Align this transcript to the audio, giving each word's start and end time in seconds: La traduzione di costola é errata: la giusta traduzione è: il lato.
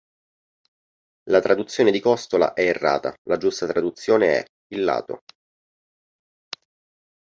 La 1.29 1.41
traduzione 1.45 1.91
di 1.91 1.99
costola 1.99 2.47
é 2.53 2.63
errata: 2.65 3.13
la 3.29 3.37
giusta 3.37 3.67
traduzione 3.67 4.39
è: 4.39 4.43
il 4.73 4.83
lato. 4.83 5.19